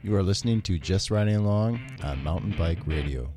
[0.00, 3.32] You are listening to Just Riding Along on Mountain Bike Radio.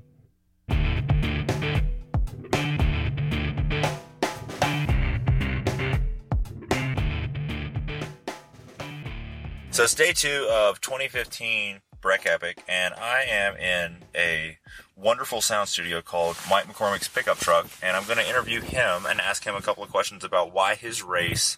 [9.71, 14.59] So it's day two of 2015 Breck Epic, and I am in a
[14.95, 19.19] wonderful sound studio called Mike McCormack's Pickup Truck, and I'm going to interview him and
[19.19, 21.57] ask him a couple of questions about why his race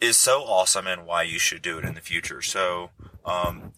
[0.00, 2.42] is so awesome and why you should do it in the future.
[2.42, 2.90] So,
[3.24, 3.72] um,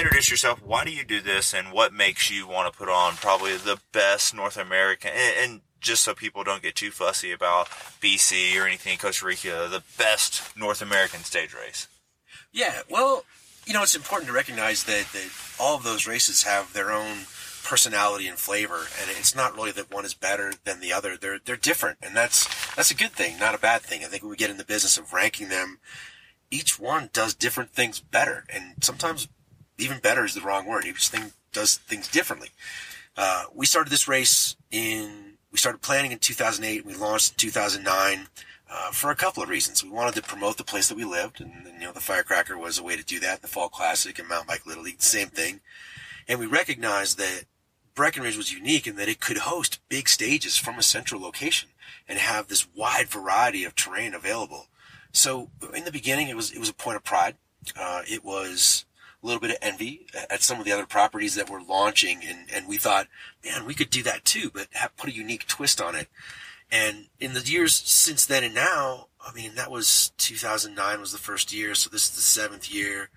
[0.00, 0.62] introduce yourself.
[0.62, 3.80] Why do you do this, and what makes you want to put on probably the
[3.92, 7.68] best North American and, and just so people don't get too fussy about
[8.00, 11.88] BC or anything, in Costa Rica, the best North American stage race.
[12.52, 13.24] Yeah, well,
[13.66, 17.20] you know, it's important to recognize that, that all of those races have their own
[17.64, 21.16] personality and flavor, and it's not really that one is better than the other.
[21.16, 24.04] They're they're different, and that's that's a good thing, not a bad thing.
[24.04, 25.78] I think we get in the business of ranking them,
[26.50, 29.28] each one does different things better, and sometimes
[29.80, 30.84] even better is the wrong word.
[30.86, 32.50] Each thing does things differently.
[33.16, 36.86] Uh, we started this race in we started planning in 2008.
[36.86, 38.28] We launched in 2009
[38.70, 39.82] uh, for a couple of reasons.
[39.82, 42.56] We wanted to promote the place that we lived, and, and, you know the Firecracker
[42.56, 43.42] was a way to do that.
[43.42, 45.60] The Fall Classic and Mountain Bike Little League, the same thing.
[46.28, 47.44] And we recognized that
[47.94, 51.70] Breckenridge was unique in that it could host big stages from a central location
[52.08, 54.68] and have this wide variety of terrain available.
[55.12, 57.36] So in the beginning, it was it was a point of pride.
[57.78, 58.84] Uh, it was
[59.22, 62.38] a little bit of envy at some of the other properties that were launching, and
[62.52, 63.08] and we thought,
[63.44, 66.08] man, we could do that too, but have, put a unique twist on it.
[66.72, 71.18] And in the years since then and now, I mean, that was 2009 was the
[71.18, 73.10] first year, so this is the seventh year.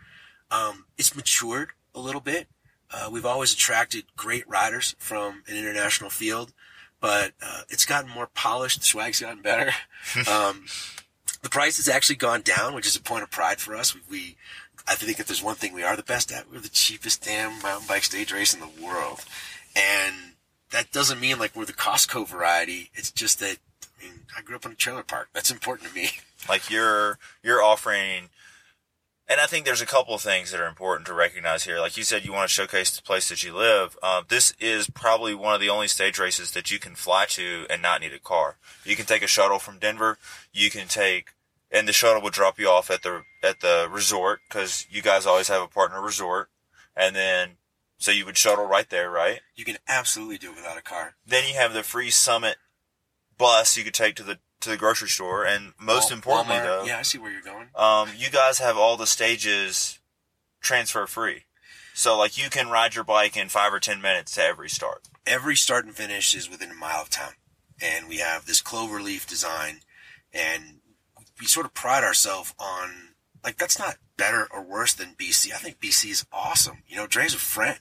[0.51, 2.47] Um, it's matured a little bit.
[2.91, 6.53] Uh, we've always attracted great riders from an international field,
[6.99, 8.79] but uh, it's gotten more polished.
[8.79, 9.71] The swag's gotten better.
[10.29, 10.65] um,
[11.41, 13.93] the price has actually gone down, which is a point of pride for us.
[13.93, 14.37] We, we,
[14.87, 17.61] I think if there's one thing we are the best at, we're the cheapest damn
[17.61, 19.21] mountain bike stage race in the world,
[19.75, 20.33] and
[20.71, 22.89] that doesn't mean like we're the Costco variety.
[22.93, 23.57] It's just that
[23.99, 25.29] I mean I grew up in a trailer park.
[25.33, 26.09] That's important to me.
[26.49, 28.27] Like you're you're offering,
[29.29, 31.79] and I think there's a couple of things that are important to recognize here.
[31.79, 33.97] Like you said, you want to showcase the place that you live.
[34.03, 37.65] Uh, this is probably one of the only stage races that you can fly to
[37.69, 38.57] and not need a car.
[38.83, 40.17] You can take a shuttle from Denver.
[40.51, 41.27] You can take
[41.73, 45.25] and the shuttle would drop you off at the at the resort because you guys
[45.25, 46.49] always have a partner resort,
[46.95, 47.57] and then
[47.97, 49.41] so you would shuttle right there, right?
[49.55, 51.15] You can absolutely do it without a car.
[51.25, 52.57] Then you have the free Summit
[53.37, 56.63] bus you could take to the to the grocery store, and most Wal- importantly, Walmart.
[56.63, 57.67] though, yeah, I see where you're going.
[57.75, 59.99] um, you guys have all the stages
[60.61, 61.43] transfer free.
[61.95, 65.01] So like you can ride your bike in five or ten minutes to every start.
[65.25, 67.33] Every start and finish is within a mile of town,
[67.81, 69.79] and we have this clover leaf design,
[70.33, 70.79] and
[71.43, 73.09] we sort of pride ourselves on
[73.43, 75.51] like that's not better or worse than BC.
[75.51, 76.77] I think BC is awesome.
[76.87, 77.79] You know, Dre's a friend.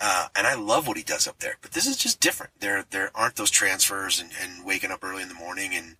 [0.00, 2.52] Uh, and I love what he does up there, but this is just different.
[2.58, 5.72] There, there aren't those transfers and, and waking up early in the morning.
[5.74, 5.96] And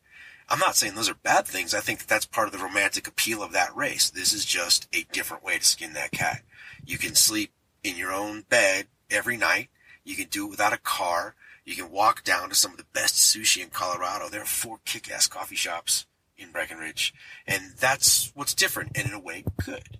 [0.48, 1.74] I'm not saying those are bad things.
[1.74, 4.08] I think that that's part of the romantic appeal of that race.
[4.08, 6.42] This is just a different way to skin that cat.
[6.86, 7.52] You can sleep
[7.84, 9.68] in your own bed every night.
[10.02, 11.34] You can do it without a car.
[11.66, 14.30] You can walk down to some of the best sushi in Colorado.
[14.30, 16.06] There are four kick-ass coffee shops
[16.38, 17.14] in Breckenridge,
[17.46, 19.98] and that's what's different and in a way good.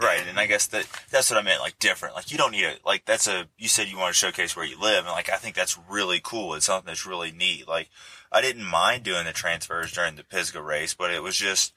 [0.00, 2.14] Right, and I guess that that's what I meant, like different.
[2.14, 4.64] Like you don't need a like that's a you said you want to showcase where
[4.64, 6.54] you live, and like I think that's really cool.
[6.54, 7.66] It's something that's really neat.
[7.66, 7.88] Like
[8.30, 11.72] I didn't mind doing the transfers during the Pisgah race, but it was just,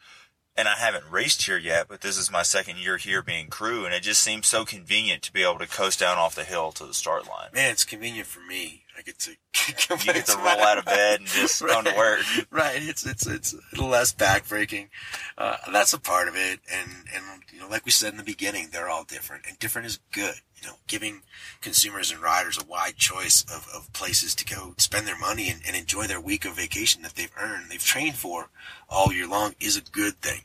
[0.56, 3.86] and I haven't raced here yet, but this is my second year here being crew,
[3.86, 6.72] and it just seems so convenient to be able to coast down off the hill
[6.74, 7.50] to the start line.
[7.54, 8.84] Man, it's convenient for me.
[9.02, 9.32] I get to
[10.06, 12.20] You get to roll out of bed and just come to work.
[12.52, 12.78] right.
[12.82, 14.90] It's it's it's less backbreaking.
[15.38, 18.24] Uh, that's a part of it, and and you know, like we said in the
[18.24, 20.36] beginning, they're all different, and different is good.
[20.62, 21.22] You know, giving
[21.62, 25.62] consumers and riders a wide choice of, of places to go spend their money and,
[25.66, 28.50] and enjoy their week of vacation that they've earned, they've trained for
[28.88, 30.42] all year long is a good thing.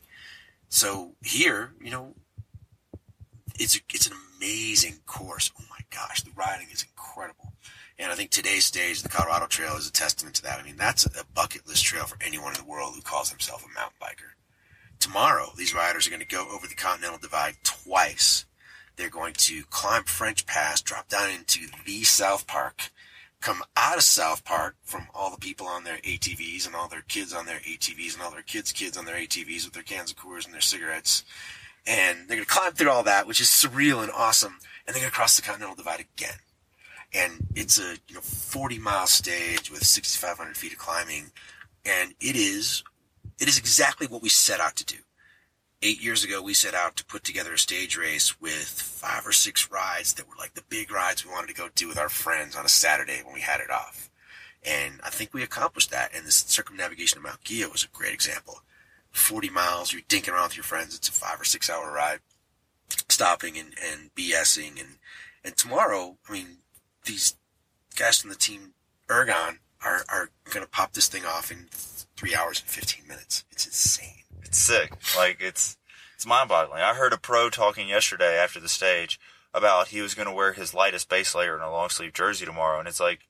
[0.69, 2.15] So here, you know,
[3.59, 5.51] it's it's an amazing course.
[5.59, 7.46] Oh my gosh, the riding is incredible.
[8.17, 10.59] Think today's stage, the Colorado Trail, is a testament to that.
[10.59, 13.63] I mean, that's a bucket list trail for anyone in the world who calls himself
[13.63, 14.33] a mountain biker.
[14.97, 18.45] Tomorrow, these riders are going to go over the Continental Divide twice.
[18.95, 22.89] They're going to climb French Pass, drop down into the South Park,
[23.39, 27.03] come out of South Park from all the people on their ATVs and all their
[27.07, 30.09] kids on their ATVs and all their kids' kids on their ATVs with their cans
[30.09, 31.23] of Coors and their cigarettes.
[31.85, 34.57] And they're going to climb through all that, which is surreal and awesome.
[34.87, 36.39] And they're going to cross the Continental Divide again
[37.13, 41.31] and it's a you know 40 mile stage with 6,500 feet of climbing,
[41.85, 42.83] and it is
[43.39, 44.97] it is exactly what we set out to do.
[45.83, 49.31] Eight years ago, we set out to put together a stage race with five or
[49.31, 52.09] six rides that were like the big rides we wanted to go do with our
[52.09, 54.09] friends on a Saturday when we had it off.
[54.63, 56.11] And I think we accomplished that.
[56.15, 58.61] And this circumnavigation of Mount Guyot was a great example.
[59.11, 60.95] 40 miles, you're dinking around with your friends.
[60.95, 62.19] It's a five or six hour ride,
[63.07, 64.79] stopping and, and BSing.
[64.79, 64.97] And,
[65.43, 66.57] and tomorrow, I mean,
[67.07, 67.35] these
[67.97, 68.73] guys from the team,
[69.07, 71.67] Ergon, are, are going to pop this thing off in
[72.15, 73.45] three hours and 15 minutes.
[73.51, 74.23] It's insane.
[74.43, 74.93] It's sick.
[75.15, 75.77] Like it's
[76.15, 76.81] it's mind boggling.
[76.81, 79.19] I heard a pro talking yesterday after the stage
[79.53, 82.45] about he was going to wear his lightest base layer in a long sleeve jersey
[82.45, 83.27] tomorrow, and it's like,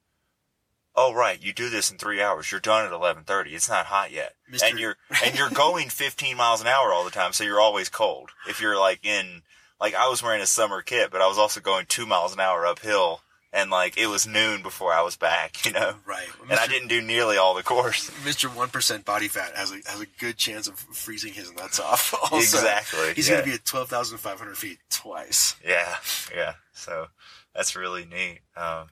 [0.96, 2.52] oh right, you do this in three hours.
[2.52, 3.56] You're done at eleven thirty.
[3.56, 4.70] It's not hot yet, Mr.
[4.70, 4.96] and you're
[5.26, 8.30] and you're going fifteen miles an hour all the time, so you're always cold.
[8.48, 9.42] If you're like in
[9.82, 12.40] like I was wearing a summer kit, but I was also going two miles an
[12.40, 13.22] hour uphill.
[13.58, 16.28] And like it was noon before I was back, you know, Right.
[16.48, 18.10] and I didn't do nearly all the course.
[18.24, 18.50] Mr.
[18.50, 22.14] 1% body fat has a, has a good chance of freezing his nuts off.
[22.32, 22.38] Also.
[22.60, 23.36] Exactly, He's yeah.
[23.36, 25.56] going to be at 12,500 feet twice.
[25.66, 25.96] Yeah,
[26.36, 26.54] yeah.
[26.74, 27.08] So
[27.56, 28.42] that's really neat.
[28.56, 28.90] Um,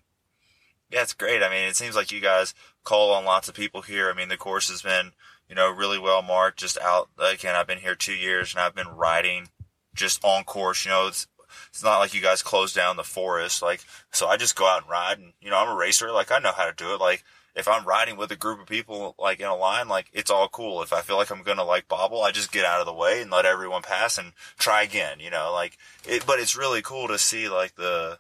[0.89, 1.43] yeah, it's great.
[1.43, 4.09] I mean, it seems like you guys call on lots of people here.
[4.09, 5.11] I mean, the course has been,
[5.47, 6.57] you know, really well marked.
[6.59, 9.49] Just out again, I've been here two years and I've been riding
[9.93, 10.85] just on course.
[10.85, 11.27] You know, it's
[11.69, 13.61] it's not like you guys close down the forest.
[13.61, 13.81] Like,
[14.11, 16.11] so I just go out and ride, and you know, I'm a racer.
[16.11, 16.99] Like, I know how to do it.
[16.99, 17.23] Like.
[17.57, 20.49] If I'm riding with a group of people like in a line, like it's all
[20.49, 20.83] cool.
[20.83, 23.21] If I feel like I'm gonna like bobble, I just get out of the way
[23.21, 25.21] and let everyone pass and try again.
[25.21, 26.25] You know, like it.
[26.27, 28.19] But it's really cool to see like the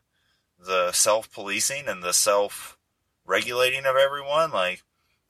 [0.57, 2.77] the self policing and the self
[3.25, 4.51] regulating of everyone.
[4.51, 4.83] Like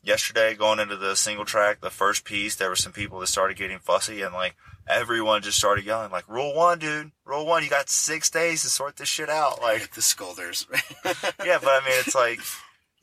[0.06, 3.57] yesterday, going into the single track, the first piece, there were some people that started
[3.57, 4.56] getting fussy, and like
[4.88, 7.12] everyone just started yelling, like "Rule one, dude!
[7.25, 7.63] Rule one!
[7.63, 10.68] You got six days to sort this shit out!" Like, the scolders.
[11.06, 12.40] yeah, but I mean, it's like,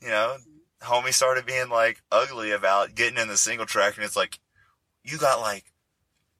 [0.01, 0.37] you know,
[0.81, 4.39] homie started being like ugly about getting in the single track, and it's like,
[5.03, 5.65] you got like.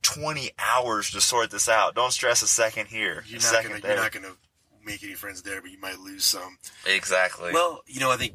[0.06, 1.96] 20 hours to sort this out.
[1.96, 3.24] Don't stress a second here.
[3.26, 3.94] You're not second gonna there.
[3.94, 4.36] you're not gonna
[4.86, 6.58] make any friends there, but you might lose some.
[6.86, 7.54] exactly.
[7.54, 8.34] Well, you know, I think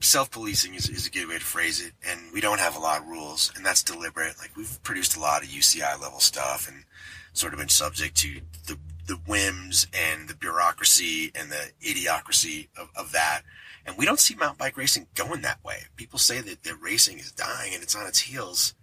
[0.00, 2.80] self policing is, is a good way to phrase it, and we don't have a
[2.80, 4.34] lot of rules, and that's deliberate.
[4.38, 6.84] Like we've produced a lot of UCI level stuff, and
[7.32, 12.90] sort of been subject to the the whims and the bureaucracy and the idiocracy of,
[12.96, 13.42] of that.
[13.86, 15.84] And we don't see mountain bike racing going that way.
[15.96, 18.74] People say that, that racing is dying and it's on its heels.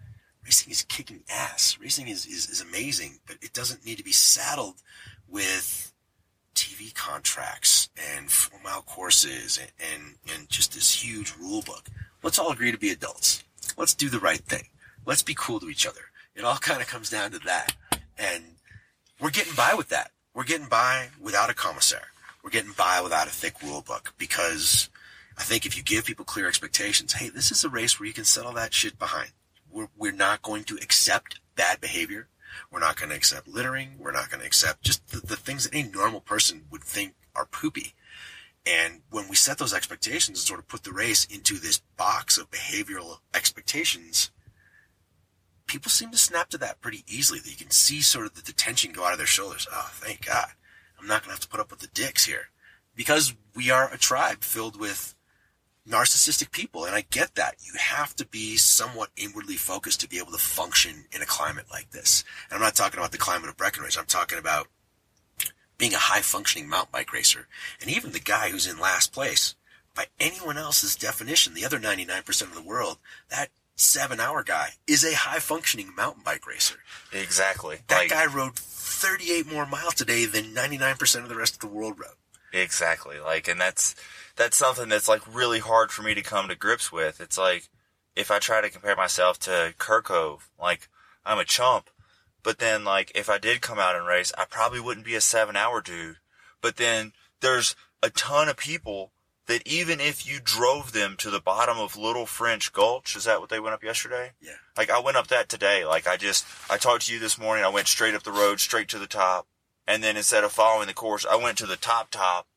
[0.45, 1.77] Racing is kicking ass.
[1.79, 4.81] Racing is, is, is amazing, but it doesn't need to be saddled
[5.27, 5.92] with
[6.55, 11.87] TV contracts and four mile courses and, and, and just this huge rule book.
[12.21, 13.43] Let's all agree to be adults.
[13.77, 14.67] Let's do the right thing.
[15.05, 16.01] Let's be cool to each other.
[16.35, 17.75] It all kind of comes down to that.
[18.17, 18.43] And
[19.19, 20.11] we're getting by with that.
[20.33, 22.01] We're getting by without a commissar.
[22.43, 24.89] We're getting by without a thick rule book because
[25.37, 28.13] I think if you give people clear expectations, hey, this is a race where you
[28.13, 29.31] can settle that shit behind.
[29.71, 32.27] We're, we're not going to accept bad behavior.
[32.71, 33.95] We're not going to accept littering.
[33.99, 37.13] We're not going to accept just the, the things that any normal person would think
[37.35, 37.93] are poopy.
[38.65, 42.37] And when we set those expectations and sort of put the race into this box
[42.37, 44.31] of behavioral expectations,
[45.67, 47.39] people seem to snap to that pretty easily.
[47.39, 49.67] That You can see sort of the, the tension go out of their shoulders.
[49.71, 50.49] Oh, thank God.
[50.99, 52.49] I'm not going to have to put up with the dicks here.
[52.95, 55.12] Because we are a tribe filled with
[55.87, 57.55] narcissistic people, and I get that.
[57.59, 61.65] You have to be somewhat inwardly focused to be able to function in a climate
[61.71, 62.23] like this.
[62.49, 63.97] And I'm not talking about the climate of Breckenridge.
[63.97, 64.67] I'm talking about
[65.77, 67.47] being a high functioning mountain bike racer.
[67.81, 69.55] And even the guy who's in last place,
[69.95, 72.97] by anyone else's definition, the other 99% of the world,
[73.29, 76.75] that seven hour guy is a high functioning mountain bike racer.
[77.11, 77.81] exactly.
[77.87, 81.67] That Like- guy rode 38 more miles today than 99% of the rest of the
[81.67, 82.15] world rode.
[82.53, 83.19] Exactly.
[83.19, 83.95] Like, and that's,
[84.35, 87.21] that's something that's like really hard for me to come to grips with.
[87.21, 87.69] It's like,
[88.15, 90.87] if I try to compare myself to Kirkove, like,
[91.25, 91.89] I'm a chump.
[92.43, 95.21] But then, like, if I did come out and race, I probably wouldn't be a
[95.21, 96.17] seven hour dude.
[96.61, 99.11] But then there's a ton of people
[99.47, 103.41] that even if you drove them to the bottom of Little French Gulch, is that
[103.41, 104.31] what they went up yesterday?
[104.41, 104.53] Yeah.
[104.77, 105.85] Like I went up that today.
[105.85, 107.65] Like I just, I talked to you this morning.
[107.65, 109.47] I went straight up the road, straight to the top.
[109.85, 112.47] And then instead of following the course, I went to the top top,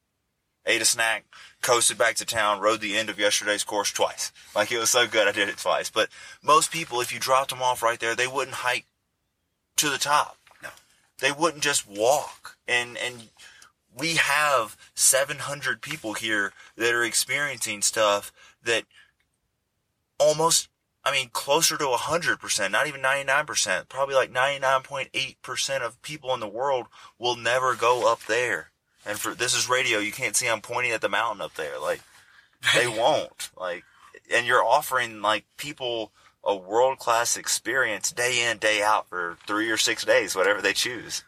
[0.64, 1.24] ate a snack,
[1.66, 4.32] coasted back to town, rode the end of yesterday's course twice.
[4.54, 5.28] Like it was so good.
[5.28, 5.90] I did it twice.
[5.90, 6.08] But
[6.42, 8.86] most people, if you dropped them off right there, they wouldn't hike
[9.76, 10.38] to the top.
[10.62, 10.70] No.
[11.18, 12.56] They wouldn't just walk.
[12.66, 13.28] And, and
[13.94, 18.32] we have 700 people here that are experiencing stuff
[18.64, 18.84] that
[20.18, 20.70] almost,
[21.04, 26.48] I mean, closer to 100%, not even 99%, probably like 99.8% of people in the
[26.48, 26.86] world
[27.18, 28.70] will never go up there.
[29.06, 31.78] And for, this is radio, you can't see I'm pointing at the mountain up there.
[31.78, 32.00] Like,
[32.74, 33.50] they won't.
[33.56, 33.84] Like,
[34.32, 36.12] and you're offering like people
[36.44, 40.72] a world class experience day in, day out for three or six days, whatever they
[40.72, 41.24] choose.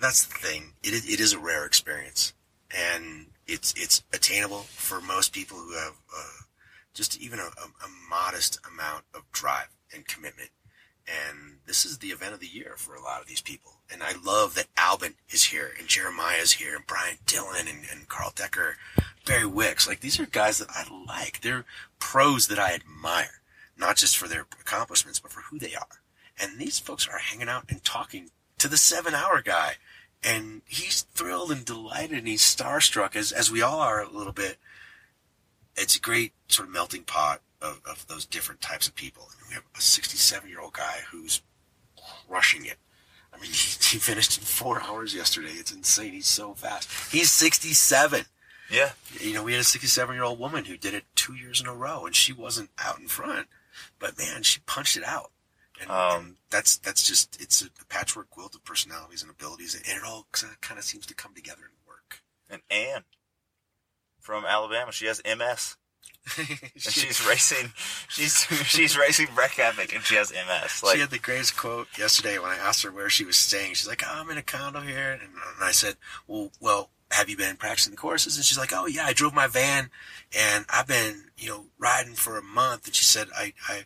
[0.00, 0.72] that's the thing.
[0.82, 2.32] It is, it is a rare experience,
[2.74, 6.42] and it's it's attainable for most people who have uh,
[6.94, 10.50] just even a, a, a modest amount of drive and commitment.
[11.06, 13.72] And this is the event of the year for a lot of these people.
[13.92, 17.84] And I love that Alban is here and Jeremiah is here and Brian Dillon and,
[17.90, 18.76] and Carl Decker,
[19.26, 19.88] Barry Wicks.
[19.88, 21.40] Like these are guys that I like.
[21.40, 21.64] They're
[21.98, 23.40] pros that I admire,
[23.76, 26.02] not just for their accomplishments, but for who they are.
[26.40, 29.74] And these folks are hanging out and talking to the seven hour guy.
[30.22, 34.32] And he's thrilled and delighted and he's starstruck as, as we all are a little
[34.32, 34.58] bit.
[35.76, 39.28] It's a great sort of melting pot of, of those different types of people.
[39.40, 41.42] Mean, we have a 67 year old guy who's
[42.28, 42.76] crushing it.
[43.32, 45.52] I mean, he, he finished in four hours yesterday.
[45.52, 46.12] It's insane.
[46.12, 46.88] He's so fast.
[47.12, 48.24] He's 67.
[48.70, 48.90] Yeah.
[49.18, 51.66] You know, we had a 67 year old woman who did it two years in
[51.66, 53.48] a row, and she wasn't out in front,
[53.98, 55.32] but man, she punched it out.
[55.80, 59.84] And, Um, and that's that's just it's a patchwork quilt of personalities and abilities, and
[59.86, 62.22] it all kind of seems to come together and work.
[62.48, 63.04] And Anne
[64.20, 65.76] from Alabama, she has MS.
[66.38, 66.46] And
[66.76, 67.72] she, she's racing.
[68.08, 70.82] She's she's racing Breck Epic, and she has MS.
[70.82, 73.74] Like she had the greatest quote yesterday when I asked her where she was staying.
[73.74, 75.32] She's like, oh, "I'm in a condo here," and, and
[75.62, 75.96] I said,
[76.26, 79.34] "Well, well, have you been practicing the courses?" And she's like, "Oh yeah, I drove
[79.34, 79.90] my van,
[80.36, 83.84] and I've been, you know, riding for a month." And she said, "I, I,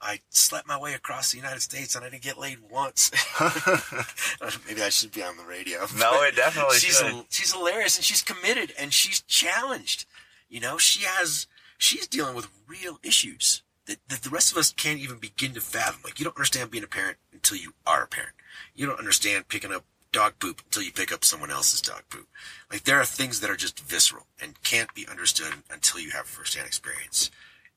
[0.00, 3.10] I slept my way across the United States, and I didn't get laid once."
[4.68, 5.80] Maybe I should be on the radio.
[5.98, 7.24] no, it definitely she's should.
[7.28, 10.06] she's hilarious and she's committed and she's challenged.
[10.48, 11.46] You know, she has
[11.78, 15.60] she's dealing with real issues that, that the rest of us can't even begin to
[15.60, 16.00] fathom.
[16.04, 18.34] Like you don't understand being a parent until you are a parent.
[18.74, 22.26] You don't understand picking up dog poop until you pick up someone else's dog poop.
[22.70, 26.26] Like there are things that are just visceral and can't be understood until you have
[26.26, 27.30] firsthand experience.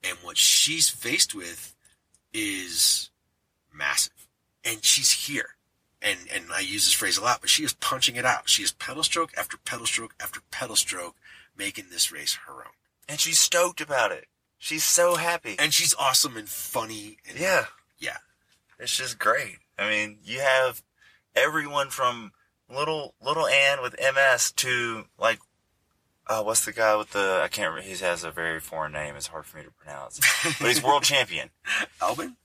[0.04, 1.76] And what she's faced with
[2.34, 3.10] is
[3.74, 4.28] massive.
[4.64, 5.56] And she's here.
[6.02, 8.48] And and I use this phrase a lot, but she is punching it out.
[8.48, 11.16] She is pedal stroke after pedal stroke after pedal stroke,
[11.58, 12.72] making this race her own.
[13.10, 14.28] And she's stoked about it.
[14.60, 15.56] She's so happy.
[15.58, 17.18] And she's awesome and funny.
[17.28, 17.66] And yeah,
[17.98, 18.18] yeah.
[18.78, 19.58] it's just great.
[19.78, 20.84] I mean, you have
[21.36, 22.34] everyone from
[22.70, 25.40] little little Ann with MS to like,
[26.28, 27.42] uh, what's the guy with the?
[27.44, 27.70] I can't.
[27.70, 27.90] remember.
[27.90, 29.16] He has a very foreign name.
[29.16, 30.20] It's hard for me to pronounce.
[30.60, 31.50] But he's world champion.
[32.02, 32.36] Alban?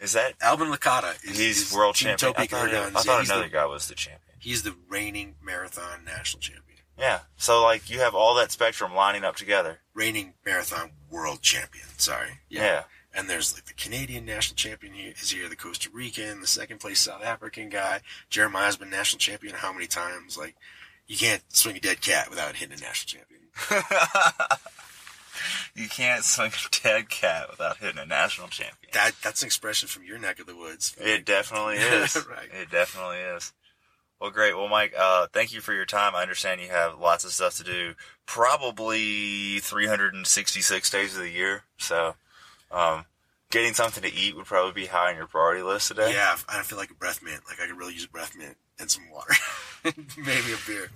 [0.00, 0.34] Is that?
[0.42, 2.32] Alban Lakata is He's is world champion.
[2.36, 4.36] I thought, I thought he's another the, guy was the champion.
[4.38, 6.64] He's the reigning marathon national champion.
[6.98, 7.20] Yeah.
[7.36, 9.78] So like you have all that spectrum lining up together.
[9.94, 11.86] Reigning marathon world champion.
[11.96, 12.40] Sorry.
[12.48, 12.84] Yeah.
[13.14, 16.78] And there's like the Canadian national champion here is here, the Costa Rican, the second
[16.78, 18.00] place South African guy.
[18.28, 20.36] Jeremiah's been national champion how many times?
[20.36, 20.54] Like,
[21.06, 23.40] you can't swing a dead cat without hitting a national champion.
[25.74, 28.90] You can't swing a dead cat without hitting a national champion.
[28.92, 30.96] That that's an expression from your neck of the woods.
[30.98, 32.16] It definitely is.
[32.28, 32.48] Right.
[32.52, 33.52] It definitely is.
[34.20, 34.56] Well, great.
[34.56, 36.14] Well, Mike, uh, thank you for your time.
[36.14, 37.94] I understand you have lots of stuff to do,
[38.26, 41.62] probably 366 days of the year.
[41.76, 42.14] So,
[42.72, 43.04] um,
[43.50, 46.12] getting something to eat would probably be high on your priority list today.
[46.12, 47.42] Yeah, I feel like a breath mint.
[47.48, 49.34] Like I could really use a breath mint and some water.
[49.84, 50.90] Maybe a beer.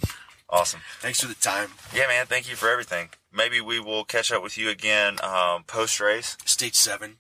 [0.51, 0.81] Awesome.
[1.01, 1.71] Thanks for the time.
[1.95, 2.27] Yeah, man.
[2.27, 3.09] Thank you for everything.
[3.33, 6.37] Maybe we will catch up with you again, um, post race.
[6.45, 7.17] Stage seven,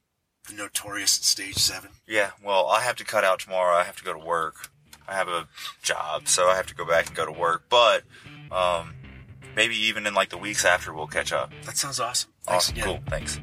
[0.48, 1.90] the notorious stage seven.
[2.06, 2.32] Yeah.
[2.44, 3.74] Well, I have to cut out tomorrow.
[3.74, 4.71] I have to go to work.
[5.08, 5.46] I have a
[5.82, 7.64] job, so I have to go back and go to work.
[7.68, 8.04] But,
[8.50, 8.94] um,
[9.56, 11.52] maybe even in like the weeks after, we'll catch up.
[11.64, 12.30] That sounds awesome.
[12.44, 12.76] Thanks Awesome.
[12.76, 12.84] again.
[12.84, 13.00] Cool.
[13.08, 13.40] Thanks.